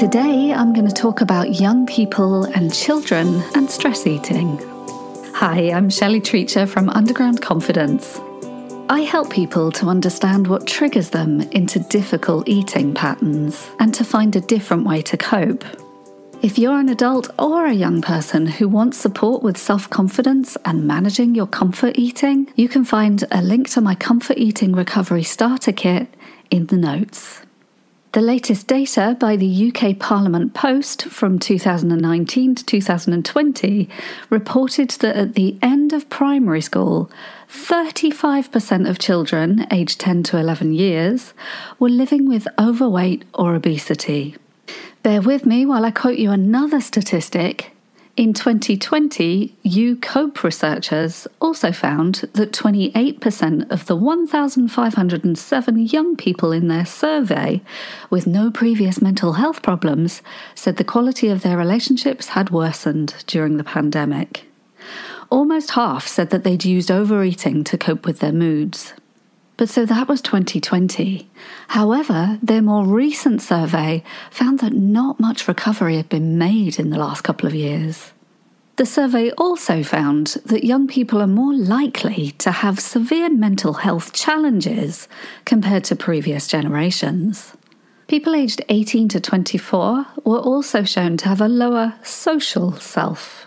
Today, 0.00 0.50
I'm 0.50 0.72
going 0.72 0.88
to 0.88 0.94
talk 0.94 1.20
about 1.20 1.60
young 1.60 1.84
people 1.84 2.44
and 2.44 2.72
children 2.72 3.42
and 3.54 3.70
stress 3.70 4.06
eating. 4.06 4.56
Hi, 5.34 5.70
I'm 5.70 5.90
Shelley 5.90 6.22
Treacher 6.22 6.66
from 6.66 6.88
Underground 6.88 7.42
Confidence. 7.42 8.18
I 8.88 9.00
help 9.00 9.30
people 9.30 9.70
to 9.72 9.88
understand 9.88 10.46
what 10.46 10.66
triggers 10.66 11.10
them 11.10 11.42
into 11.52 11.80
difficult 11.80 12.48
eating 12.48 12.94
patterns 12.94 13.68
and 13.78 13.92
to 13.92 14.02
find 14.02 14.34
a 14.34 14.40
different 14.40 14.86
way 14.86 15.02
to 15.02 15.18
cope. 15.18 15.66
If 16.40 16.58
you're 16.58 16.80
an 16.80 16.88
adult 16.88 17.28
or 17.38 17.66
a 17.66 17.74
young 17.74 18.00
person 18.00 18.46
who 18.46 18.70
wants 18.70 18.96
support 18.96 19.42
with 19.42 19.58
self 19.58 19.90
confidence 19.90 20.56
and 20.64 20.86
managing 20.86 21.34
your 21.34 21.46
comfort 21.46 21.98
eating, 21.98 22.50
you 22.56 22.70
can 22.70 22.86
find 22.86 23.22
a 23.32 23.42
link 23.42 23.68
to 23.72 23.82
my 23.82 23.96
Comfort 23.96 24.38
Eating 24.38 24.72
Recovery 24.72 25.24
Starter 25.24 25.72
Kit 25.72 26.08
in 26.50 26.68
the 26.68 26.78
notes. 26.78 27.42
The 28.12 28.20
latest 28.20 28.66
data 28.66 29.16
by 29.20 29.36
the 29.36 29.72
UK 29.72 29.96
Parliament 29.96 30.52
Post 30.52 31.04
from 31.04 31.38
2019 31.38 32.56
to 32.56 32.64
2020 32.64 33.88
reported 34.28 34.90
that 34.90 35.14
at 35.14 35.34
the 35.34 35.56
end 35.62 35.92
of 35.92 36.08
primary 36.08 36.60
school, 36.60 37.08
35% 37.48 38.90
of 38.90 38.98
children 38.98 39.64
aged 39.70 40.00
10 40.00 40.24
to 40.24 40.38
11 40.38 40.72
years 40.72 41.34
were 41.78 41.88
living 41.88 42.28
with 42.28 42.48
overweight 42.58 43.24
or 43.32 43.54
obesity. 43.54 44.34
Bear 45.04 45.22
with 45.22 45.46
me 45.46 45.64
while 45.64 45.84
I 45.84 45.92
quote 45.92 46.18
you 46.18 46.32
another 46.32 46.80
statistic 46.80 47.70
in 48.16 48.34
2020, 48.34 49.54
UCOPE 49.64 50.42
researchers 50.42 51.26
also 51.40 51.72
found 51.72 52.28
that 52.34 52.52
28% 52.52 53.70
of 53.70 53.86
the 53.86 53.96
1,507 53.96 55.78
young 55.86 56.16
people 56.16 56.52
in 56.52 56.68
their 56.68 56.84
survey 56.84 57.62
with 58.10 58.26
no 58.26 58.50
previous 58.50 59.00
mental 59.00 59.34
health 59.34 59.62
problems 59.62 60.22
said 60.54 60.76
the 60.76 60.84
quality 60.84 61.28
of 61.28 61.42
their 61.42 61.56
relationships 61.56 62.28
had 62.28 62.50
worsened 62.50 63.24
during 63.26 63.56
the 63.56 63.64
pandemic. 63.64 64.44
Almost 65.30 65.70
half 65.70 66.06
said 66.08 66.30
that 66.30 66.42
they'd 66.42 66.64
used 66.64 66.90
overeating 66.90 67.62
to 67.64 67.78
cope 67.78 68.04
with 68.04 68.18
their 68.18 68.32
moods. 68.32 68.92
But 69.60 69.68
so 69.68 69.84
that 69.84 70.08
was 70.08 70.22
2020. 70.22 71.28
However, 71.68 72.38
their 72.42 72.62
more 72.62 72.86
recent 72.86 73.42
survey 73.42 74.02
found 74.30 74.60
that 74.60 74.72
not 74.72 75.20
much 75.20 75.46
recovery 75.46 75.96
had 75.96 76.08
been 76.08 76.38
made 76.38 76.78
in 76.78 76.88
the 76.88 76.96
last 76.96 77.24
couple 77.24 77.46
of 77.46 77.54
years. 77.54 78.14
The 78.76 78.86
survey 78.86 79.32
also 79.32 79.82
found 79.82 80.28
that 80.46 80.64
young 80.64 80.88
people 80.88 81.20
are 81.20 81.26
more 81.26 81.52
likely 81.52 82.30
to 82.38 82.50
have 82.50 82.80
severe 82.80 83.28
mental 83.28 83.74
health 83.74 84.14
challenges 84.14 85.08
compared 85.44 85.84
to 85.84 85.94
previous 85.94 86.48
generations. 86.48 87.52
People 88.08 88.34
aged 88.34 88.62
18 88.70 89.10
to 89.10 89.20
24 89.20 90.06
were 90.24 90.38
also 90.38 90.84
shown 90.84 91.18
to 91.18 91.28
have 91.28 91.42
a 91.42 91.48
lower 91.48 91.92
social 92.02 92.72
self. 92.78 93.46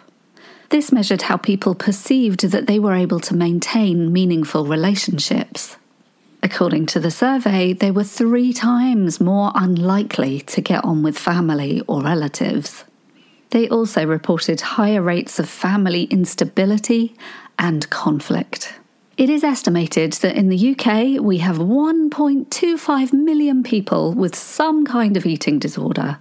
This 0.69 0.91
measured 0.91 1.23
how 1.23 1.37
people 1.37 1.73
perceived 1.73 2.47
that 2.51 2.67
they 2.67 2.77
were 2.77 2.93
able 2.93 3.19
to 3.21 3.35
maintain 3.35 4.13
meaningful 4.13 4.67
relationships. 4.67 5.77
According 6.43 6.87
to 6.87 6.99
the 6.99 7.09
survey, 7.09 7.71
they 7.71 7.89
were 7.89 8.03
three 8.03 8.51
times 8.51 9.21
more 9.21 9.53
unlikely 9.55 10.41
to 10.41 10.59
get 10.59 10.83
on 10.83 11.01
with 11.01 11.17
family 11.17 11.81
or 11.87 12.01
relatives. 12.01 12.83
They 13.51 13.69
also 13.69 14.05
reported 14.05 14.59
higher 14.59 15.01
rates 15.01 15.39
of 15.39 15.47
family 15.47 16.03
instability 16.03 17.15
and 17.57 17.89
conflict. 17.89 18.73
It 19.15 19.29
is 19.29 19.43
estimated 19.43 20.13
that 20.13 20.35
in 20.35 20.49
the 20.49 20.71
UK 20.71 21.21
we 21.21 21.37
have 21.37 21.59
1.25 21.59 23.13
million 23.13 23.63
people 23.63 24.11
with 24.13 24.35
some 24.35 24.85
kind 24.85 25.15
of 25.15 25.25
eating 25.25 25.59
disorder. 25.59 26.17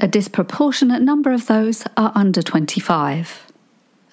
A 0.00 0.08
disproportionate 0.08 1.02
number 1.02 1.30
of 1.30 1.46
those 1.46 1.84
are 1.96 2.10
under 2.16 2.42
25. 2.42 3.51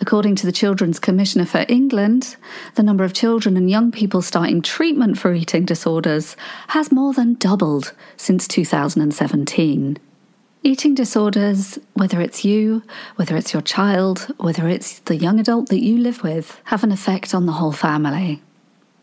According 0.02 0.36
to 0.38 0.45
the 0.45 0.53
Children's 0.53 0.97
Commissioner 0.97 1.45
for 1.45 1.66
England, 1.67 2.38
the 2.76 2.83
number 2.83 3.04
of 3.04 3.14
children 3.14 3.58
and 3.58 3.70
young 3.70 3.92
people 3.92 4.21
starting 4.21 4.61
treatment 4.61 5.17
for 5.17 5.33
eating 5.33 5.65
disorders 5.65 6.37
has 6.70 6.92
more 6.92 7.14
than 7.14 7.33
doubled 7.33 7.93
since 8.15 8.48
2017. 8.48 9.98
Eating 10.64 10.95
disorders, 10.95 11.80
whether 11.93 12.21
it's 12.21 12.45
you, 12.45 12.82
whether 13.17 13.36
it's 13.36 13.54
your 13.54 13.61
child, 13.61 14.33
whether 14.38 14.67
it's 14.70 14.99
the 14.99 15.17
young 15.17 15.39
adult 15.39 15.67
that 15.70 15.83
you 15.83 15.98
live 15.98 16.23
with, 16.23 16.59
have 16.65 16.83
an 16.83 16.92
effect 16.92 17.33
on 17.33 17.45
the 17.45 17.54
whole 17.54 17.71
family. 17.71 18.42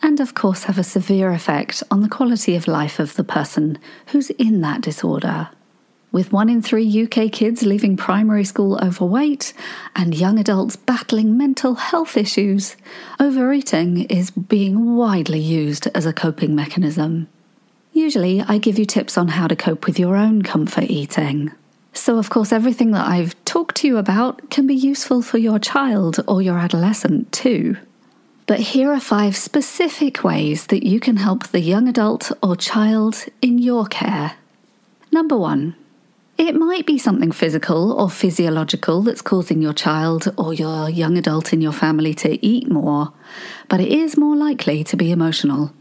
And 0.02 0.20
of 0.20 0.34
course, 0.34 0.64
have 0.64 0.78
a 0.78 0.84
severe 0.84 1.30
effect 1.30 1.82
on 1.90 2.00
the 2.00 2.08
quality 2.08 2.56
of 2.56 2.68
life 2.68 2.98
of 2.98 3.14
the 3.14 3.24
person 3.24 3.78
who's 4.08 4.30
in 4.30 4.60
that 4.62 4.80
disorder. 4.80 5.48
With 6.16 6.32
one 6.32 6.48
in 6.48 6.62
three 6.62 7.02
UK 7.02 7.30
kids 7.30 7.62
leaving 7.62 7.98
primary 7.98 8.44
school 8.44 8.82
overweight 8.82 9.52
and 9.94 10.14
young 10.14 10.38
adults 10.38 10.74
battling 10.74 11.36
mental 11.36 11.74
health 11.74 12.16
issues, 12.16 12.74
overeating 13.20 14.04
is 14.04 14.30
being 14.30 14.96
widely 14.96 15.40
used 15.40 15.88
as 15.88 16.06
a 16.06 16.14
coping 16.14 16.54
mechanism. 16.54 17.28
Usually, 17.92 18.40
I 18.40 18.56
give 18.56 18.78
you 18.78 18.86
tips 18.86 19.18
on 19.18 19.28
how 19.28 19.46
to 19.46 19.54
cope 19.54 19.84
with 19.84 19.98
your 19.98 20.16
own 20.16 20.40
comfort 20.40 20.84
eating. 20.84 21.52
So, 21.92 22.16
of 22.16 22.30
course, 22.30 22.50
everything 22.50 22.92
that 22.92 23.06
I've 23.06 23.34
talked 23.44 23.76
to 23.76 23.86
you 23.86 23.98
about 23.98 24.48
can 24.48 24.66
be 24.66 24.74
useful 24.74 25.20
for 25.20 25.36
your 25.36 25.58
child 25.58 26.24
or 26.26 26.40
your 26.40 26.56
adolescent 26.56 27.30
too. 27.30 27.76
But 28.46 28.60
here 28.60 28.90
are 28.90 29.00
five 29.00 29.36
specific 29.36 30.24
ways 30.24 30.68
that 30.68 30.86
you 30.86 30.98
can 30.98 31.18
help 31.18 31.48
the 31.48 31.60
young 31.60 31.88
adult 31.88 32.32
or 32.42 32.56
child 32.56 33.26
in 33.42 33.58
your 33.58 33.84
care. 33.84 34.36
Number 35.12 35.36
one, 35.36 35.76
it 36.38 36.54
might 36.54 36.86
be 36.86 36.98
something 36.98 37.32
physical 37.32 37.92
or 37.92 38.10
physiological 38.10 39.02
that's 39.02 39.22
causing 39.22 39.62
your 39.62 39.72
child 39.72 40.32
or 40.36 40.52
your 40.52 40.90
young 40.90 41.16
adult 41.16 41.52
in 41.52 41.60
your 41.60 41.72
family 41.72 42.12
to 42.14 42.44
eat 42.44 42.70
more, 42.70 43.12
but 43.68 43.80
it 43.80 43.88
is 43.88 44.16
more 44.16 44.36
likely 44.36 44.84
to 44.84 44.96
be 44.96 45.10
emotional. 45.10 45.72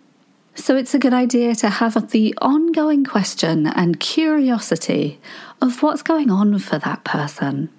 So 0.55 0.77
it's 0.77 0.93
a 0.93 0.99
good 0.99 1.13
idea 1.13 1.53
to 1.55 1.69
have 1.69 2.11
the 2.11 2.33
ongoing 2.41 3.03
question 3.03 3.67
and 3.67 3.99
curiosity 3.99 5.19
of 5.61 5.83
what's 5.83 6.01
going 6.01 6.31
on 6.31 6.57
for 6.59 6.79
that 6.79 7.03
person. 7.03 7.69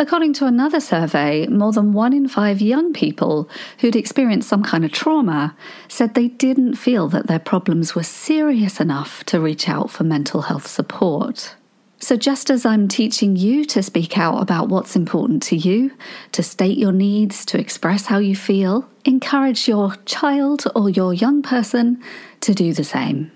According 0.00 0.32
to 0.34 0.46
another 0.46 0.80
survey, 0.80 1.46
more 1.46 1.72
than 1.72 1.92
one 1.92 2.12
in 2.12 2.28
five 2.28 2.60
young 2.60 2.92
people 2.92 3.48
who'd 3.78 3.96
experienced 3.96 4.48
some 4.48 4.62
kind 4.62 4.84
of 4.84 4.92
trauma 4.92 5.56
said 5.88 6.14
they 6.14 6.28
didn't 6.28 6.74
feel 6.74 7.08
that 7.08 7.28
their 7.28 7.40
problems 7.40 7.94
were 7.94 8.04
serious 8.04 8.80
enough 8.80 9.24
to 9.24 9.40
reach 9.40 9.68
out 9.68 9.90
for 9.90 10.04
mental 10.04 10.42
health 10.42 10.66
support. 10.66 11.54
So, 12.00 12.16
just 12.16 12.48
as 12.48 12.64
I'm 12.64 12.86
teaching 12.86 13.34
you 13.34 13.64
to 13.66 13.82
speak 13.82 14.16
out 14.16 14.40
about 14.40 14.68
what's 14.68 14.94
important 14.94 15.42
to 15.44 15.56
you, 15.56 15.90
to 16.32 16.44
state 16.44 16.78
your 16.78 16.92
needs, 16.92 17.44
to 17.46 17.58
express 17.58 18.06
how 18.06 18.18
you 18.18 18.36
feel, 18.36 18.88
encourage 19.04 19.66
your 19.66 19.96
child 20.04 20.64
or 20.76 20.88
your 20.88 21.12
young 21.12 21.42
person 21.42 22.00
to 22.40 22.54
do 22.54 22.72
the 22.72 22.84
same. 22.84 23.32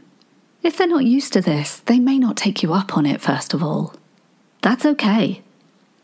If 0.62 0.76
they're 0.76 0.86
not 0.86 1.04
used 1.04 1.32
to 1.32 1.40
this, 1.40 1.80
they 1.80 1.98
may 1.98 2.20
not 2.20 2.36
take 2.36 2.62
you 2.62 2.72
up 2.72 2.96
on 2.96 3.04
it, 3.04 3.20
first 3.20 3.52
of 3.52 3.64
all. 3.64 3.94
That's 4.60 4.86
okay. 4.86 5.42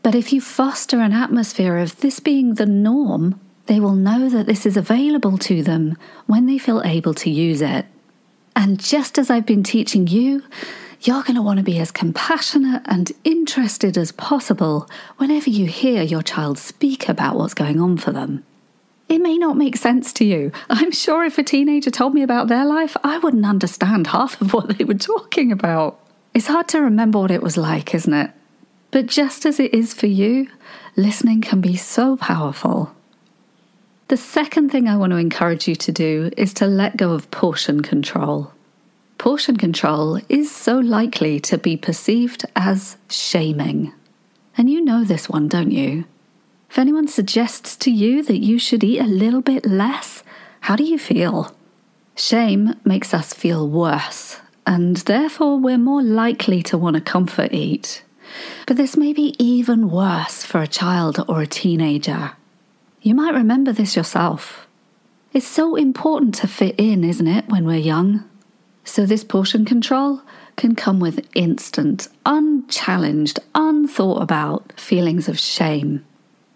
But 0.03 0.17
if 0.17 0.33
you 0.33 0.41
foster 0.41 0.99
an 0.99 1.13
atmosphere 1.13 1.79
of 1.79 2.01
this 2.01 2.19
being 2.19 2.55
the 2.55 2.67
norm, 2.67 3.41
they 3.67 3.79
will 3.79 3.95
know 3.95 4.29
that 4.29 4.47
this 4.47 4.67
is 4.67 4.77
available 4.77 5.39
to 5.39 5.63
them 5.63 5.97
when 6.27 6.47
they 6.47 6.59
feel 6.59 6.83
able 6.85 7.15
to 7.15 7.31
use 7.31 7.63
it. 7.63 7.87
And 8.57 8.81
just 8.81 9.17
as 9.17 9.31
I've 9.31 9.47
been 9.47 9.63
teaching 9.63 10.09
you, 10.09 10.43
you're 11.03 11.23
going 11.23 11.37
to 11.37 11.43
want 11.43 11.59
to 11.59 11.65
be 11.65 11.79
as 11.79 11.91
compassionate 11.91 12.83
and 12.87 13.13
interested 13.23 13.97
as 13.97 14.13
possible 14.13 14.89
whenever 15.19 15.49
you 15.49 15.67
hear 15.67 16.03
your 16.03 16.23
child 16.23 16.59
speak 16.59 17.09
about 17.09 17.37
what's 17.37 17.55
going 17.55 17.81
on 17.81 17.97
for 17.97 18.11
them. 18.11 18.45
It 19.09 19.21
may 19.21 19.39
not 19.39 19.57
make 19.57 19.77
sense 19.77 20.13
to 20.15 20.25
you. 20.25 20.53
I'm 20.69 20.91
sure 20.91 21.25
if 21.25 21.39
a 21.39 21.43
teenager 21.43 21.91
told 21.91 22.15
me 22.15 22.23
about 22.23 22.49
their 22.49 22.67
life, 22.67 22.97
I 23.03 23.19
wouldn't 23.19 23.47
understand 23.47 24.09
half 24.09 24.41
of 24.41 24.53
what 24.53 24.77
they 24.77 24.85
were 24.85 24.95
talking 24.95 25.53
about. 25.53 26.01
It's 26.35 26.49
hard 26.49 26.69
to 26.69 26.81
remember 26.81 27.21
what 27.21 27.31
it 27.31 27.43
was 27.43 27.57
like, 27.57 27.95
isn't 27.95 28.13
it? 28.13 28.31
But 28.91 29.07
just 29.07 29.47
as 29.47 29.61
it 29.61 29.73
is 29.73 29.95
for 29.95 30.07
you, 30.07 30.49
listening 30.97 31.41
can 31.41 31.61
be 31.61 31.77
so 31.77 32.17
powerful. 32.17 32.95
The 34.09 34.17
second 34.17 34.71
thing 34.71 34.89
I 34.89 34.97
want 34.97 35.13
to 35.13 35.17
encourage 35.17 35.69
you 35.69 35.77
to 35.77 35.93
do 35.93 36.31
is 36.37 36.53
to 36.55 36.67
let 36.67 36.97
go 36.97 37.13
of 37.13 37.31
portion 37.31 37.83
control 37.83 38.53
portion 39.19 39.57
control 39.57 40.21
is 40.29 40.51
so 40.51 40.79
likely 40.79 41.41
to 41.41 41.59
be 41.59 41.77
perceived 41.77 42.47
as 42.57 42.97
shaming. 43.11 43.93
And 44.57 44.71
you 44.71 44.81
know 44.81 45.05
this 45.05 45.29
one, 45.29 45.49
don't 45.49 45.73
you? 45.73 46.05
If 46.71 46.79
anyone 46.79 47.09
suggests 47.09 47.77
to 47.77 47.91
you 47.91 48.23
that 48.23 48.39
you 48.39 48.59
should 48.59 48.85
eat 48.85 49.01
a 49.01 49.05
little 49.05 49.43
bit 49.43 49.67
less, 49.67 50.23
how 50.61 50.77
do 50.77 50.85
you 50.85 50.99
feel? 50.99 51.55
Shame 52.15 52.75
makes 52.85 53.15
us 53.15 53.33
feel 53.33 53.69
worse, 53.69 54.41
and 54.67 54.97
therefore 54.99 55.59
we're 55.59 55.79
more 55.79 56.03
likely 56.03 56.63
to 56.65 56.77
want 56.77 56.95
to 56.95 57.01
comfort 57.01 57.53
eat. 57.53 58.03
But 58.67 58.77
this 58.77 58.97
may 58.97 59.13
be 59.13 59.35
even 59.39 59.91
worse 59.91 60.45
for 60.45 60.61
a 60.61 60.67
child 60.67 61.25
or 61.29 61.41
a 61.41 61.47
teenager. 61.47 62.33
You 63.01 63.15
might 63.15 63.35
remember 63.35 63.73
this 63.73 63.97
yourself. 63.97 64.67
It's 65.33 65.47
so 65.47 65.77
important 65.77 66.35
to 66.37 66.49
fit 66.49 66.75
in, 66.79 67.05
isn't 67.05 67.27
it, 67.27 67.49
when 67.49 67.65
we're 67.65 67.77
young? 67.77 68.28
So, 68.89 69.05
this 69.05 69.23
portion 69.23 69.67
control 69.67 70.23
can 70.57 70.75
come 70.75 70.99
with 70.99 71.29
instant, 71.35 72.09
unchallenged, 72.25 73.39
unthought 73.55 74.23
about 74.23 74.73
feelings 74.81 75.29
of 75.29 75.39
shame. 75.39 76.07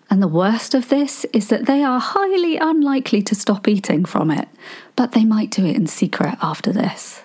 And 0.09 0.23
the 0.23 0.29
worst 0.29 0.73
of 0.73 0.89
this 0.89 1.27
is 1.35 1.49
that 1.49 1.67
they 1.67 1.83
are 1.83 2.01
highly 2.01 2.57
unlikely 2.57 3.21
to 3.21 3.35
stop 3.35 3.69
eating 3.69 4.07
from 4.07 4.31
it, 4.31 4.49
but 4.97 5.13
they 5.13 5.27
might 5.27 5.51
do 5.51 5.67
it 5.67 5.77
in 5.77 5.87
secret 5.87 6.39
after 6.41 6.73
this. 6.73 7.23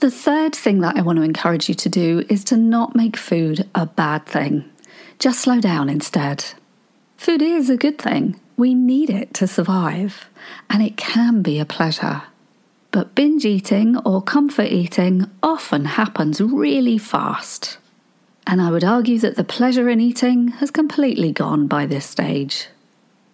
The 0.00 0.10
third 0.10 0.56
thing 0.56 0.80
that 0.80 0.96
I 0.96 1.02
want 1.02 1.18
to 1.18 1.22
encourage 1.22 1.68
you 1.68 1.76
to 1.76 1.88
do 1.88 2.24
is 2.28 2.42
to 2.44 2.56
not 2.56 2.96
make 2.96 3.16
food 3.16 3.68
a 3.76 3.86
bad 3.86 4.26
thing. 4.26 4.68
Just 5.20 5.38
slow 5.40 5.60
down 5.60 5.88
instead. 5.88 6.44
Food 7.16 7.42
is 7.42 7.70
a 7.70 7.76
good 7.76 7.98
thing. 7.98 8.40
We 8.56 8.74
need 8.74 9.08
it 9.08 9.34
to 9.34 9.46
survive, 9.46 10.28
and 10.68 10.82
it 10.82 10.96
can 10.96 11.42
be 11.42 11.60
a 11.60 11.64
pleasure. 11.64 12.24
But 12.90 13.14
binge 13.14 13.44
eating 13.44 13.96
or 13.98 14.22
comfort 14.22 14.68
eating 14.68 15.30
often 15.42 15.84
happens 15.84 16.40
really 16.40 16.98
fast. 16.98 17.78
And 18.46 18.62
I 18.62 18.70
would 18.70 18.84
argue 18.84 19.18
that 19.18 19.36
the 19.36 19.44
pleasure 19.44 19.90
in 19.90 20.00
eating 20.00 20.48
has 20.48 20.70
completely 20.70 21.32
gone 21.32 21.66
by 21.66 21.84
this 21.84 22.06
stage. 22.06 22.68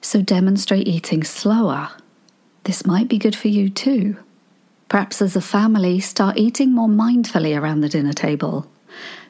So 0.00 0.20
demonstrate 0.22 0.88
eating 0.88 1.22
slower. 1.22 1.90
This 2.64 2.84
might 2.84 3.08
be 3.08 3.18
good 3.18 3.36
for 3.36 3.48
you 3.48 3.70
too. 3.70 4.16
Perhaps 4.88 5.22
as 5.22 5.36
a 5.36 5.40
family, 5.40 6.00
start 6.00 6.36
eating 6.36 6.72
more 6.72 6.88
mindfully 6.88 7.58
around 7.58 7.80
the 7.80 7.88
dinner 7.88 8.12
table. 8.12 8.66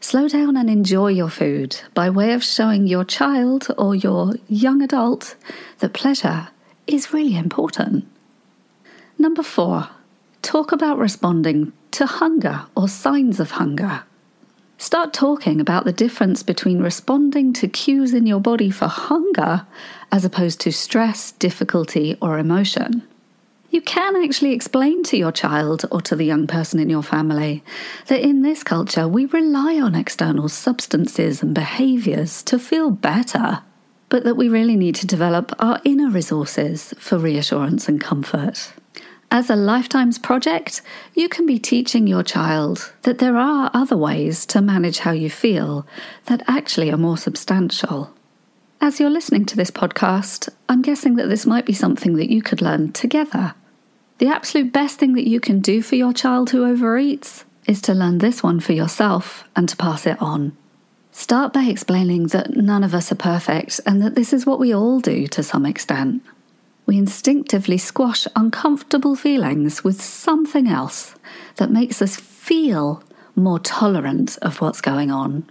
Slow 0.01 0.29
down 0.29 0.57
and 0.57 0.69
enjoy 0.69 1.09
your 1.09 1.31
food 1.31 1.81
by 1.95 2.11
way 2.11 2.33
of 2.33 2.43
showing 2.43 2.87
your 2.87 3.05
child 3.05 3.69
or 3.79 3.95
your 3.95 4.35
young 4.49 4.83
adult 4.83 5.37
that 5.79 5.93
pleasure 5.93 6.49
is 6.87 7.13
really 7.13 7.37
important. 7.37 8.07
Number 9.19 9.43
four, 9.43 9.89
talk 10.45 10.71
about 10.71 10.99
responding 10.99 11.73
to 11.93 12.07
hunger 12.07 12.67
or 12.77 12.89
signs 12.89 13.41
of 13.41 13.53
hunger. 13.53 14.05
Start 14.79 15.13
talking 15.13 15.61
about 15.61 15.85
the 15.85 15.93
difference 15.93 16.43
between 16.43 16.81
responding 16.81 17.53
to 17.55 17.69
cues 17.69 18.13
in 18.15 18.27
your 18.27 18.41
body 18.41 18.71
for 18.71 18.87
hunger 18.87 19.67
as 20.13 20.25
opposed 20.25 20.61
to 20.61 20.73
stress, 20.73 21.33
difficulty, 21.33 22.17
or 22.21 22.39
emotion 22.39 23.03
you 23.75 23.83
can 23.83 24.15
actually 24.15 24.53
explain 24.53 25.03
to 25.03 25.17
your 25.17 25.33
child 25.33 25.85
or 25.91 26.01
to 26.01 26.15
the 26.15 26.25
young 26.25 26.47
person 26.47 26.79
in 26.79 26.89
your 26.89 27.03
family 27.03 27.65
that 28.07 28.23
in 28.23 28.43
this 28.43 28.63
culture 28.63 29.09
we 29.09 29.27
rely 29.27 29.81
on 29.81 29.97
external 29.97 30.49
substances 30.49 31.43
and 31.43 31.53
behaviours 31.57 32.45
to 32.45 32.57
feel 32.57 32.93
better, 32.93 33.63
but 34.11 34.23
that 34.23 34.37
we 34.37 34.49
really 34.49 34.77
need 34.77 34.95
to 34.95 35.09
develop 35.09 35.53
our 35.59 35.81
inner 35.85 36.09
resources 36.09 36.95
for 36.99 37.19
reassurance 37.19 37.89
and 37.89 38.01
comfort. 38.01 38.73
As 39.31 39.51
a 39.51 39.57
lifetimes 39.57 40.19
project, 40.19 40.83
you 41.15 41.29
can 41.29 41.47
be 41.47 41.59
teaching 41.59 42.07
your 42.07 42.23
child 42.23 42.93
that 43.03 43.19
there 43.19 43.37
are 43.37 43.71
other 43.75 43.97
ways 43.97 44.47
to 44.47 44.61
manage 44.61 45.01
how 45.01 45.13
you 45.13 45.29
feel 45.29 45.87
that 46.27 46.43
actually 46.47 46.91
are 46.91 46.97
more 46.97 47.19
substantial. 47.19 48.13
As 48.81 49.01
you're 49.01 49.11
listening 49.11 49.47
to 49.47 49.57
this 49.57 49.71
podcast, 49.71 50.49
I'm 50.69 50.83
guessing 50.83 51.17
that 51.17 51.29
this 51.29 51.47
might 51.47 51.67
be 51.67 51.73
something 51.73 52.15
that 52.17 52.31
you 52.31 52.43
could 52.43 52.63
learn 52.63 52.93
together 52.93 53.55
the 54.19 54.29
absolute 54.29 54.73
best 54.73 54.99
thing 54.99 55.15
that 55.15 55.29
you 55.29 55.41
can 55.41 55.61
do 55.61 55.83
for 55.83 55.97
your 55.97 56.13
child 56.13 56.51
who 56.51 56.65
overeats 56.65 57.45
is 57.67 57.81
to 57.83 57.95
learn 57.95 58.19
this 58.19 58.43
one 58.43 58.61
for 58.61 58.73
yourself 58.73 59.45
and 59.57 59.69
to 59.69 59.77
pass 59.77 60.07
it 60.07 60.21
on. 60.23 60.57
Start 61.11 61.53
by 61.53 61.65
explaining 61.65 62.29
that 62.29 62.57
none 62.57 62.85
of 62.85 62.95
us 62.95 63.11
are 63.11 63.17
perfect 63.17 63.81
and 63.87 64.01
that 64.03 64.15
this 64.15 64.33
is 64.33 64.47
what 64.47 64.59
we 64.59 64.75
all 64.75 65.01
do 65.01 65.27
to 65.29 65.43
some 65.43 65.67
extent. 65.67 66.23
We 66.87 66.99
instinctively 66.99 67.79
squash 67.79 68.27
uncomfortable 68.37 69.17
feelings 69.17 69.83
with 69.83 70.01
something 70.03 70.69
else 70.69 71.15
that 71.57 71.71
makes 71.71 72.03
us 72.03 72.17
feel 72.17 73.03
more 73.35 73.59
tolerant 73.59 74.39
of 74.43 74.61
what's 74.61 74.81
going 74.81 75.11
on. 75.11 75.49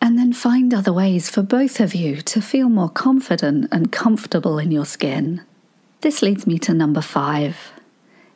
And 0.00 0.18
then 0.18 0.32
find 0.32 0.74
other 0.74 0.92
ways 0.92 1.30
for 1.30 1.42
both 1.42 1.80
of 1.80 1.94
you 1.94 2.20
to 2.22 2.42
feel 2.42 2.68
more 2.68 2.90
confident 2.90 3.68
and 3.72 3.92
comfortable 3.92 4.58
in 4.58 4.70
your 4.70 4.84
skin. 4.84 5.42
This 6.00 6.20
leads 6.20 6.46
me 6.46 6.58
to 6.60 6.74
number 6.74 7.00
five 7.00 7.56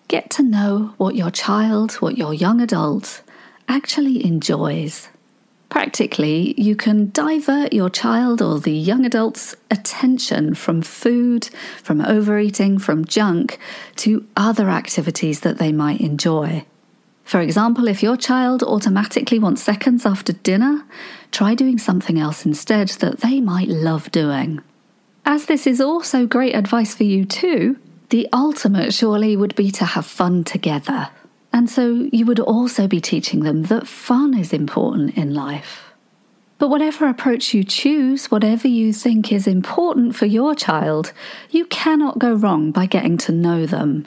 Get 0.06 0.30
to 0.30 0.42
know 0.42 0.94
what 0.96 1.16
your 1.16 1.30
child, 1.30 1.92
what 1.94 2.16
your 2.16 2.32
young 2.32 2.62
adult 2.62 3.20
actually 3.68 4.24
enjoys. 4.24 5.08
Practically, 5.68 6.54
you 6.56 6.74
can 6.74 7.10
divert 7.10 7.74
your 7.74 7.90
child 7.90 8.40
or 8.40 8.58
the 8.58 8.72
young 8.72 9.04
adult's 9.04 9.54
attention 9.70 10.54
from 10.54 10.80
food, 10.80 11.50
from 11.82 12.00
overeating, 12.00 12.78
from 12.78 13.04
junk 13.04 13.58
to 13.96 14.26
other 14.36 14.70
activities 14.70 15.40
that 15.40 15.58
they 15.58 15.72
might 15.72 16.00
enjoy. 16.00 16.64
For 17.22 17.42
example, 17.42 17.88
if 17.88 18.02
your 18.02 18.16
child 18.16 18.62
automatically 18.62 19.38
wants 19.38 19.62
seconds 19.62 20.06
after 20.06 20.32
dinner, 20.32 20.86
try 21.30 21.54
doing 21.54 21.76
something 21.76 22.18
else 22.18 22.46
instead 22.46 22.88
that 23.00 23.20
they 23.20 23.42
might 23.42 23.68
love 23.68 24.10
doing. 24.10 24.62
As 25.26 25.44
this 25.44 25.66
is 25.66 25.78
also 25.78 26.26
great 26.26 26.54
advice 26.54 26.94
for 26.94 27.04
you 27.04 27.26
too, 27.26 27.78
the 28.08 28.26
ultimate, 28.32 28.94
surely, 28.94 29.36
would 29.36 29.54
be 29.54 29.70
to 29.72 29.84
have 29.84 30.06
fun 30.06 30.42
together. 30.42 31.10
And 31.58 31.68
so 31.68 32.08
you 32.12 32.24
would 32.26 32.38
also 32.38 32.86
be 32.86 33.00
teaching 33.00 33.40
them 33.40 33.64
that 33.64 33.88
fun 33.88 34.32
is 34.32 34.52
important 34.52 35.16
in 35.16 35.34
life. 35.34 35.92
But 36.58 36.68
whatever 36.68 37.08
approach 37.08 37.52
you 37.52 37.64
choose, 37.64 38.30
whatever 38.30 38.68
you 38.68 38.92
think 38.92 39.32
is 39.32 39.48
important 39.48 40.14
for 40.14 40.26
your 40.26 40.54
child, 40.54 41.12
you 41.50 41.66
cannot 41.66 42.20
go 42.20 42.32
wrong 42.32 42.70
by 42.70 42.86
getting 42.86 43.18
to 43.18 43.32
know 43.32 43.66
them. 43.66 44.06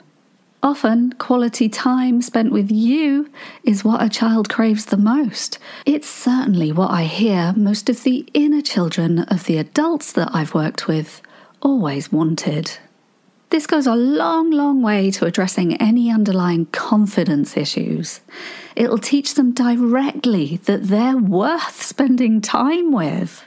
Often, 0.62 1.12
quality 1.18 1.68
time 1.68 2.22
spent 2.22 2.52
with 2.52 2.70
you 2.70 3.30
is 3.64 3.84
what 3.84 4.02
a 4.02 4.08
child 4.08 4.48
craves 4.48 4.86
the 4.86 4.96
most. 4.96 5.58
It's 5.84 6.08
certainly 6.08 6.72
what 6.72 6.90
I 6.90 7.04
hear 7.04 7.52
most 7.54 7.90
of 7.90 8.02
the 8.02 8.26
inner 8.32 8.62
children 8.62 9.18
of 9.24 9.44
the 9.44 9.58
adults 9.58 10.12
that 10.12 10.30
I've 10.32 10.54
worked 10.54 10.88
with 10.88 11.20
always 11.60 12.10
wanted. 12.10 12.78
This 13.52 13.66
goes 13.66 13.86
a 13.86 13.94
long, 13.94 14.50
long 14.50 14.80
way 14.80 15.10
to 15.10 15.26
addressing 15.26 15.76
any 15.76 16.10
underlying 16.10 16.64
confidence 16.72 17.54
issues. 17.54 18.22
It'll 18.76 18.96
teach 18.96 19.34
them 19.34 19.52
directly 19.52 20.56
that 20.64 20.84
they're 20.84 21.18
worth 21.18 21.82
spending 21.82 22.40
time 22.40 22.92
with. 22.92 23.44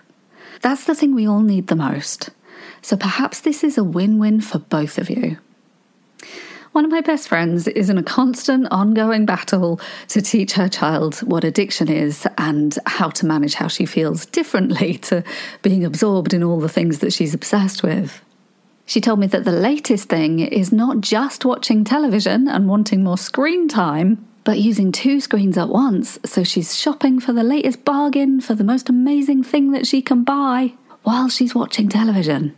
That's 0.62 0.84
the 0.84 0.94
thing 0.94 1.16
we 1.16 1.28
all 1.28 1.40
need 1.40 1.70
the 1.70 1.76
most. 1.76 2.30
So 2.84 2.96
perhaps 2.96 3.40
this 3.40 3.64
is 3.64 3.80
a 3.80 3.84
win 3.84 4.20
win 4.20 4.42
for 4.42 4.60
both 4.60 5.00
of 5.00 5.10
you. 5.10 5.40
One 6.74 6.86
of 6.86 6.92
my 6.92 7.02
best 7.02 7.28
friends 7.28 7.68
is 7.68 7.90
in 7.90 7.98
a 7.98 8.04
constant, 8.04 8.68
ongoing 8.70 9.26
battle 9.26 9.82
to 10.10 10.22
teach 10.22 10.54
her 10.54 10.70
child 10.70 11.16
what 11.22 11.44
addiction 11.44 11.90
is 11.90 12.28
and 12.38 12.78
how 12.86 13.10
to 13.10 13.26
manage 13.26 13.56
how 13.56 13.70
she 13.70 13.88
feels 13.88 14.28
differently 14.28 14.98
to 15.10 15.24
being 15.64 15.84
absorbed 15.84 16.32
in 16.32 16.44
all 16.44 16.60
the 16.60 16.70
things 16.70 17.00
that 17.00 17.12
she's 17.12 17.34
obsessed 17.34 17.82
with. 17.82 18.22
She 18.86 19.02
told 19.02 19.20
me 19.20 19.28
that 19.28 19.46
the 19.46 19.52
latest 19.52 20.10
thing 20.10 20.40
is 20.40 20.72
not 20.72 21.02
just 21.02 21.44
watching 21.44 21.84
television 21.84 22.48
and 22.48 22.68
wanting 22.68 23.04
more 23.04 23.18
screen 23.18 23.68
time, 23.68 24.26
but 24.44 24.60
using 24.60 24.92
two 24.92 25.20
screens 25.20 25.58
at 25.58 25.70
once. 25.70 26.20
So 26.24 26.44
she's 26.44 26.78
shopping 26.78 27.20
for 27.20 27.34
the 27.34 27.44
latest 27.44 27.84
bargain 27.84 28.42
for 28.42 28.54
the 28.54 28.64
most 28.64 28.88
amazing 28.88 29.44
thing 29.44 29.72
that 29.72 29.88
she 29.88 30.04
can 30.04 30.24
buy 30.24 30.74
while 31.02 31.30
she's 31.30 31.56
watching 31.56 31.90
television. 31.90 32.56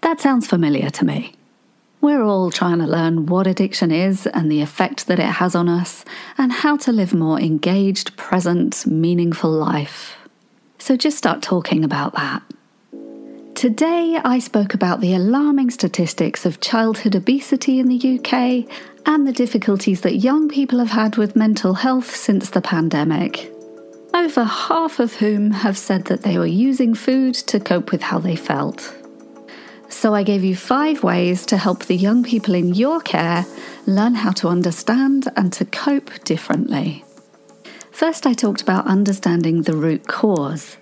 That 0.00 0.20
sounds 0.20 0.46
familiar 0.46 0.88
to 0.90 1.04
me. 1.04 1.34
We're 2.00 2.22
all 2.22 2.50
trying 2.50 2.78
to 2.78 2.86
learn 2.86 3.26
what 3.26 3.46
addiction 3.46 3.90
is 3.90 4.26
and 4.28 4.50
the 4.50 4.62
effect 4.62 5.06
that 5.08 5.18
it 5.18 5.26
has 5.26 5.54
on 5.54 5.68
us, 5.68 6.04
and 6.38 6.52
how 6.52 6.76
to 6.78 6.92
live 6.92 7.12
more 7.12 7.40
engaged, 7.40 8.16
present, 8.16 8.86
meaningful 8.86 9.50
life. 9.50 10.16
So 10.78 10.96
just 10.96 11.18
start 11.18 11.42
talking 11.42 11.84
about 11.84 12.14
that. 12.14 12.42
Today, 13.58 14.20
I 14.24 14.38
spoke 14.38 14.74
about 14.74 15.00
the 15.00 15.14
alarming 15.14 15.70
statistics 15.70 16.46
of 16.46 16.60
childhood 16.60 17.16
obesity 17.16 17.80
in 17.80 17.88
the 17.88 18.20
UK 18.20 18.72
and 19.04 19.26
the 19.26 19.32
difficulties 19.32 20.02
that 20.02 20.18
young 20.18 20.48
people 20.48 20.78
have 20.78 20.90
had 20.90 21.16
with 21.16 21.34
mental 21.34 21.74
health 21.74 22.14
since 22.14 22.50
the 22.50 22.60
pandemic. 22.60 23.52
Over 24.14 24.44
half 24.44 25.00
of 25.00 25.14
whom 25.14 25.50
have 25.50 25.76
said 25.76 26.04
that 26.04 26.22
they 26.22 26.38
were 26.38 26.46
using 26.46 26.94
food 26.94 27.34
to 27.34 27.58
cope 27.58 27.90
with 27.90 28.00
how 28.00 28.20
they 28.20 28.36
felt. 28.36 28.94
So, 29.88 30.14
I 30.14 30.22
gave 30.22 30.44
you 30.44 30.54
five 30.54 31.02
ways 31.02 31.44
to 31.46 31.56
help 31.56 31.86
the 31.86 31.96
young 31.96 32.22
people 32.22 32.54
in 32.54 32.74
your 32.74 33.00
care 33.00 33.44
learn 33.86 34.14
how 34.14 34.30
to 34.34 34.46
understand 34.46 35.26
and 35.34 35.52
to 35.54 35.64
cope 35.64 36.22
differently. 36.22 37.04
First, 37.90 38.24
I 38.24 38.34
talked 38.34 38.62
about 38.62 38.86
understanding 38.86 39.62
the 39.62 39.76
root 39.76 40.06
cause. 40.06 40.76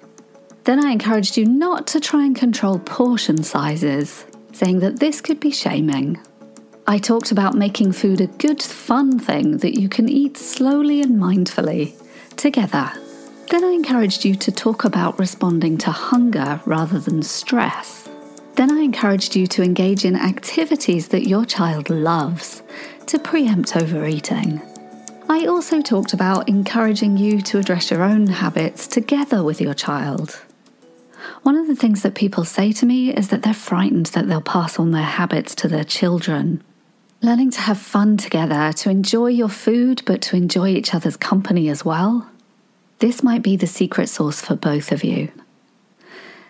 Then 0.67 0.85
I 0.85 0.91
encouraged 0.91 1.37
you 1.37 1.45
not 1.45 1.87
to 1.89 2.01
try 2.01 2.25
and 2.25 2.35
control 2.35 2.81
portion 2.81 3.45
sizes, 3.45 4.27
saying 4.53 4.81
that 4.81 4.99
this 4.99 5.21
could 5.21 5.39
be 5.39 5.53
shaming. 5.53 6.21
I 6.89 6.99
talked 6.99 7.31
about 7.31 7.55
making 7.55 7.93
food 7.93 8.21
a 8.21 8.27
good, 8.27 8.61
fun 8.61 9.21
thing 9.21 9.59
that 9.59 9.81
you 9.81 9.89
can 9.89 10.09
eat 10.09 10.37
slowly 10.37 11.03
and 11.03 11.21
mindfully, 11.21 11.95
together. 12.37 12.91
Then 13.49 13.63
I 13.63 13.69
encouraged 13.69 14.25
you 14.25 14.35
to 14.35 14.51
talk 14.51 14.83
about 14.83 15.21
responding 15.21 15.79
to 15.79 15.93
hunger 15.93 16.61
rather 16.67 16.99
than 16.99 17.23
stress. 17.23 18.09
Then 18.57 18.73
I 18.73 18.81
encouraged 18.81 19.37
you 19.37 19.47
to 19.47 19.63
engage 19.63 20.05
in 20.05 20.17
activities 20.17 21.07
that 21.09 21.29
your 21.29 21.45
child 21.45 21.91
loves 21.91 22.65
to 23.07 23.21
preempt 23.21 23.77
overeating. 23.77 24.61
I 25.29 25.47
also 25.47 25.81
talked 25.81 26.13
about 26.13 26.49
encouraging 26.49 27.17
you 27.17 27.41
to 27.43 27.59
address 27.59 27.93
your 27.93 28.03
own 28.03 28.27
habits 28.27 28.89
together 28.89 29.45
with 29.45 29.61
your 29.61 29.75
child. 29.75 30.43
One 31.47 31.57
of 31.57 31.69
the 31.69 31.77
things 31.77 32.03
that 32.03 32.17
people 32.17 32.45
say 32.45 32.73
to 32.73 32.85
me 32.85 33.15
is 33.15 33.29
that 33.29 33.43
they're 33.45 33.55
frightened 33.55 34.07
that 34.07 34.27
they'll 34.27 34.41
pass 34.41 34.81
on 34.81 34.91
their 34.91 35.05
habits 35.05 35.55
to 35.55 35.69
their 35.69 35.85
children. 35.85 36.61
Learning 37.23 37.53
to 37.53 37.61
have 37.61 37.79
fun 37.79 38.17
together, 38.17 38.73
to 38.73 38.91
enjoy 38.91 39.29
your 39.29 39.49
food, 39.49 40.03
but 40.07 40.21
to 40.23 40.35
enjoy 40.35 40.71
each 40.71 40.93
other's 40.93 41.17
company 41.17 41.69
as 41.69 41.85
well. 41.85 42.29
This 42.99 43.23
might 43.23 43.43
be 43.43 43.55
the 43.55 43.69
secret 43.69 44.09
sauce 44.09 44.41
for 44.41 44.57
both 44.57 44.91
of 44.91 45.05
you. 45.05 45.31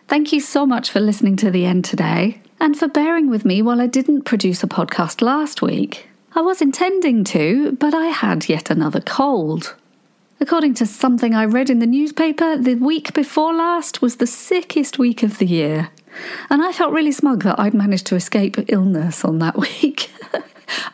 Thank 0.09 0.33
you 0.33 0.41
so 0.41 0.65
much 0.65 0.91
for 0.91 1.01
listening 1.01 1.37
to 1.37 1.51
the 1.51 1.67
end 1.67 1.85
today 1.85 2.41
and 2.59 2.75
for 2.75 2.89
bearing 2.89 3.29
with 3.29 3.45
me 3.45 3.61
while 3.61 3.83
I 3.83 3.89
didn't 3.89 4.23
produce 4.23 4.63
a 4.63 4.67
podcast 4.67 5.21
last 5.21 5.61
week. 5.61 6.09
I 6.35 6.41
was 6.41 6.63
intending 6.63 7.23
to, 7.25 7.73
but 7.73 7.93
I 7.93 8.07
had 8.07 8.49
yet 8.49 8.71
another 8.71 9.03
cold. 9.03 9.75
According 10.39 10.75
to 10.75 10.87
something 10.87 11.35
I 11.35 11.47
read 11.47 11.71
in 11.71 11.79
the 11.79 11.87
newspaper, 11.87 12.59
the 12.59 12.75
week 12.75 13.15
before 13.15 13.55
last 13.55 14.03
was 14.03 14.17
the 14.17 14.27
sickest 14.27 14.99
week 14.99 15.23
of 15.23 15.39
the 15.39 15.47
year. 15.47 15.89
And 16.51 16.63
I 16.63 16.73
felt 16.73 16.93
really 16.93 17.13
smug 17.13 17.43
that 17.45 17.59
I'd 17.59 17.75
managed 17.75 18.07
to 18.07 18.17
escape 18.17 18.57
illness 18.69 19.25
on 19.25 19.39
that 19.39 19.57
week, 19.83 20.11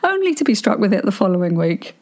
only 0.03 0.33
to 0.35 0.43
be 0.43 0.55
struck 0.55 0.79
with 0.79 0.93
it 0.93 1.03
the 1.03 1.11
following 1.11 1.55
week. 1.55 1.95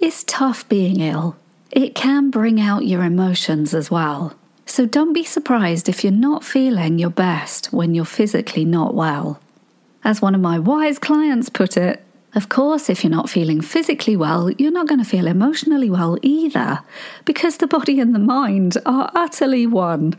It's 0.00 0.24
tough 0.24 0.68
being 0.68 1.00
ill. 1.00 1.36
It 1.70 1.94
can 1.94 2.30
bring 2.30 2.60
out 2.60 2.84
your 2.84 3.04
emotions 3.04 3.74
as 3.74 3.90
well. 3.90 4.34
So 4.66 4.84
don't 4.84 5.12
be 5.12 5.24
surprised 5.24 5.88
if 5.88 6.02
you're 6.02 6.12
not 6.12 6.44
feeling 6.44 6.98
your 6.98 7.10
best 7.10 7.66
when 7.72 7.94
you're 7.94 8.04
physically 8.04 8.64
not 8.64 8.94
well. 8.94 9.40
As 10.04 10.20
one 10.20 10.34
of 10.34 10.40
my 10.40 10.58
wise 10.58 10.98
clients 10.98 11.48
put 11.48 11.76
it, 11.76 12.04
of 12.34 12.48
course, 12.48 12.88
if 12.88 13.04
you're 13.04 13.10
not 13.10 13.28
feeling 13.28 13.60
physically 13.60 14.16
well, 14.16 14.50
you're 14.52 14.72
not 14.72 14.88
going 14.88 15.02
to 15.02 15.08
feel 15.08 15.26
emotionally 15.26 15.90
well 15.90 16.16
either, 16.22 16.80
because 17.24 17.58
the 17.58 17.66
body 17.66 18.00
and 18.00 18.14
the 18.14 18.18
mind 18.18 18.78
are 18.86 19.10
utterly 19.14 19.66
one. 19.66 20.14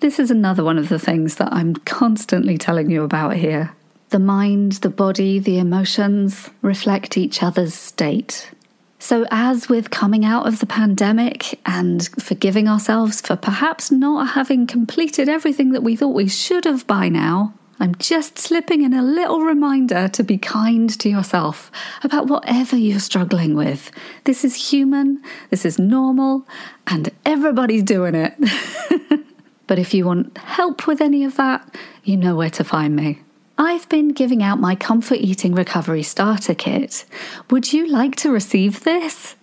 This 0.00 0.18
is 0.18 0.30
another 0.30 0.64
one 0.64 0.78
of 0.78 0.88
the 0.88 0.98
things 0.98 1.36
that 1.36 1.52
I'm 1.52 1.74
constantly 1.74 2.56
telling 2.56 2.90
you 2.90 3.02
about 3.02 3.36
here. 3.36 3.72
The 4.08 4.18
mind, 4.18 4.72
the 4.72 4.88
body, 4.88 5.38
the 5.38 5.58
emotions 5.58 6.48
reflect 6.62 7.18
each 7.18 7.42
other's 7.42 7.74
state. 7.74 8.50
So, 8.98 9.26
as 9.30 9.68
with 9.68 9.90
coming 9.90 10.24
out 10.24 10.46
of 10.46 10.60
the 10.60 10.66
pandemic 10.66 11.58
and 11.66 12.08
forgiving 12.20 12.68
ourselves 12.68 13.20
for 13.20 13.36
perhaps 13.36 13.90
not 13.90 14.30
having 14.30 14.66
completed 14.66 15.28
everything 15.28 15.72
that 15.72 15.82
we 15.82 15.96
thought 15.96 16.14
we 16.14 16.28
should 16.28 16.64
have 16.64 16.86
by 16.86 17.08
now, 17.08 17.52
I'm 17.80 17.94
just 17.96 18.38
slipping 18.38 18.82
in 18.82 18.92
a 18.92 19.02
little 19.02 19.40
reminder 19.40 20.08
to 20.08 20.22
be 20.22 20.38
kind 20.38 20.88
to 21.00 21.08
yourself 21.08 21.70
about 22.02 22.28
whatever 22.28 22.76
you're 22.76 23.00
struggling 23.00 23.56
with. 23.56 23.90
This 24.24 24.44
is 24.44 24.70
human, 24.70 25.22
this 25.50 25.64
is 25.64 25.78
normal, 25.78 26.46
and 26.86 27.10
everybody's 27.24 27.82
doing 27.82 28.14
it. 28.14 28.34
but 29.66 29.78
if 29.78 29.94
you 29.94 30.06
want 30.06 30.36
help 30.38 30.86
with 30.86 31.00
any 31.00 31.24
of 31.24 31.36
that, 31.36 31.76
you 32.04 32.16
know 32.16 32.36
where 32.36 32.50
to 32.50 32.64
find 32.64 32.94
me. 32.94 33.20
I've 33.58 33.88
been 33.88 34.08
giving 34.08 34.42
out 34.42 34.60
my 34.60 34.74
Comfort 34.74 35.18
Eating 35.18 35.54
Recovery 35.54 36.02
Starter 36.02 36.54
Kit. 36.54 37.04
Would 37.50 37.72
you 37.72 37.86
like 37.86 38.16
to 38.16 38.30
receive 38.30 38.84
this? 38.84 39.34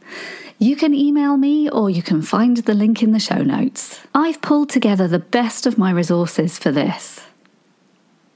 You 0.57 0.75
can 0.75 0.93
email 0.93 1.38
me 1.38 1.69
or 1.69 1.89
you 1.89 2.03
can 2.03 2.21
find 2.21 2.57
the 2.57 2.74
link 2.74 3.01
in 3.01 3.12
the 3.12 3.19
show 3.19 3.41
notes. 3.41 4.01
I've 4.13 4.41
pulled 4.41 4.69
together 4.69 5.07
the 5.07 5.19
best 5.19 5.65
of 5.65 5.77
my 5.77 5.91
resources 5.91 6.59
for 6.59 6.71
this. 6.71 7.21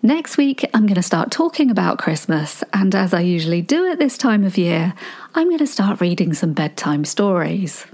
Next 0.05 0.35
week, 0.35 0.69
I'm 0.73 0.85
going 0.85 0.95
to 0.95 1.01
start 1.01 1.31
talking 1.31 1.71
about 1.71 1.97
Christmas, 1.97 2.61
and 2.73 2.93
as 2.93 3.13
I 3.13 3.21
usually 3.21 3.61
do 3.61 3.89
at 3.89 3.99
this 3.99 4.17
time 4.17 4.43
of 4.43 4.57
year, 4.57 4.93
I'm 5.33 5.47
going 5.47 5.59
to 5.59 5.65
start 5.65 6.01
reading 6.01 6.33
some 6.33 6.51
bedtime 6.51 7.05
stories. 7.05 7.85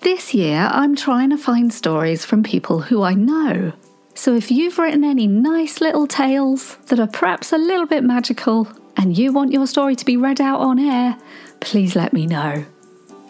This 0.00 0.34
year, 0.34 0.68
I'm 0.70 0.94
trying 0.94 1.30
to 1.30 1.38
find 1.38 1.72
stories 1.72 2.22
from 2.22 2.42
people 2.42 2.82
who 2.82 3.02
I 3.02 3.14
know. 3.14 3.72
So 4.14 4.34
if 4.34 4.50
you've 4.50 4.78
written 4.78 5.04
any 5.04 5.26
nice 5.26 5.80
little 5.80 6.06
tales 6.06 6.76
that 6.88 7.00
are 7.00 7.06
perhaps 7.06 7.50
a 7.50 7.56
little 7.56 7.86
bit 7.86 8.04
magical 8.04 8.68
and 8.98 9.16
you 9.16 9.32
want 9.32 9.50
your 9.50 9.66
story 9.66 9.96
to 9.96 10.04
be 10.04 10.18
read 10.18 10.42
out 10.42 10.60
on 10.60 10.78
air, 10.78 11.16
please 11.60 11.96
let 11.96 12.12
me 12.12 12.26
know. 12.26 12.66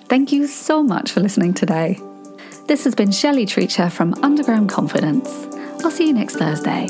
Thank 0.07 0.33
you 0.33 0.49
so 0.49 0.83
much 0.83 1.13
for 1.13 1.21
listening 1.21 1.55
today. 1.55 2.01
This 2.67 2.83
has 2.83 2.97
been 2.97 3.13
Shelley 3.13 3.47
Treacher 3.47 3.93
from 3.93 4.15
Underground 4.25 4.71
Confidence. 4.71 5.31
I'll 5.85 5.93
see 5.93 6.09
you 6.09 6.15
next 6.15 6.35
Thursday. 6.35 6.89